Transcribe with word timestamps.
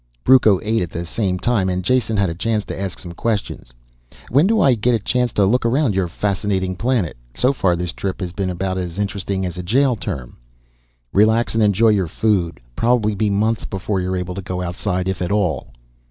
Brucco 0.23 0.59
ate 0.63 0.81
at 0.81 0.89
the 0.89 1.05
same 1.05 1.37
time 1.37 1.69
and 1.69 1.83
Jason 1.83 2.17
had 2.17 2.27
a 2.27 2.33
chance 2.33 2.65
to 2.65 2.81
ask 2.81 2.97
some 2.97 3.11
questions. 3.11 3.71
"When 4.29 4.47
do 4.47 4.59
I 4.59 4.73
get 4.73 4.95
a 4.95 4.99
chance 4.99 5.31
to 5.33 5.45
look 5.45 5.63
around 5.63 5.93
your 5.93 6.07
fascinating 6.07 6.75
planet? 6.75 7.15
So 7.35 7.53
far 7.53 7.75
this 7.75 7.91
trip 7.91 8.19
has 8.19 8.33
been 8.33 8.49
about 8.49 8.79
as 8.79 8.97
interesting 8.97 9.45
as 9.45 9.59
a 9.59 9.61
jail 9.61 9.95
term." 9.95 10.37
"Relax 11.13 11.53
and 11.53 11.61
enjoy 11.61 11.89
your 11.89 12.07
food. 12.07 12.59
Probably 12.75 13.13
be 13.13 13.29
months 13.29 13.65
before 13.65 14.01
you're 14.01 14.17
able 14.17 14.33
to 14.33 14.41
go 14.41 14.59
outside. 14.63 15.07
If 15.07 15.21
at 15.21 15.31
all." 15.31 15.67